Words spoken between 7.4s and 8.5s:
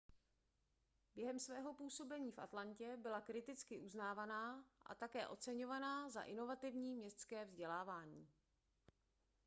vzdělávání